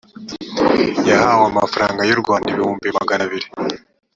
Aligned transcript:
yahawe 1.09 1.43
amafarangay 1.51 2.09
u 2.15 2.21
rwanda 2.23 2.47
ibihumbi 2.49 2.87
magana 2.97 3.21
abiri 3.27 3.47